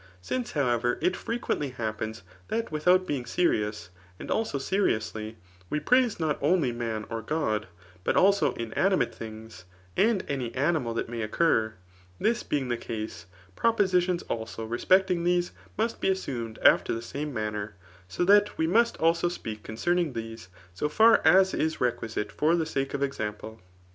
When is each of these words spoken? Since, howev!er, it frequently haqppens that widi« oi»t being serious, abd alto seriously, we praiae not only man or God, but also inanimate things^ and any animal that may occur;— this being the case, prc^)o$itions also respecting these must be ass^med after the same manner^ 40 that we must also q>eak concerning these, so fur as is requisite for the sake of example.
Since, 0.19 0.53
howev!er, 0.53 0.97
it 0.99 1.15
frequently 1.15 1.73
haqppens 1.77 2.23
that 2.47 2.71
widi« 2.71 2.91
oi»t 2.91 3.05
being 3.05 3.23
serious, 3.27 3.91
abd 4.19 4.31
alto 4.31 4.57
seriously, 4.57 5.37
we 5.69 5.79
praiae 5.79 6.19
not 6.19 6.39
only 6.41 6.71
man 6.71 7.05
or 7.11 7.21
God, 7.21 7.67
but 8.03 8.15
also 8.17 8.53
inanimate 8.55 9.11
things^ 9.13 9.65
and 9.95 10.23
any 10.27 10.55
animal 10.55 10.95
that 10.95 11.07
may 11.07 11.21
occur;— 11.21 11.75
this 12.19 12.41
being 12.41 12.69
the 12.69 12.77
case, 12.77 13.27
prc^)o$itions 13.55 14.23
also 14.27 14.65
respecting 14.65 15.23
these 15.23 15.51
must 15.77 16.01
be 16.01 16.09
ass^med 16.09 16.57
after 16.63 16.93
the 16.95 17.01
same 17.03 17.31
manner^ 17.31 17.73
40 18.07 18.33
that 18.33 18.57
we 18.57 18.65
must 18.65 18.97
also 18.97 19.29
q>eak 19.29 19.61
concerning 19.61 20.13
these, 20.13 20.47
so 20.73 20.89
fur 20.89 21.21
as 21.23 21.53
is 21.53 21.79
requisite 21.79 22.31
for 22.31 22.55
the 22.55 22.65
sake 22.65 22.95
of 22.95 23.03
example. 23.03 23.61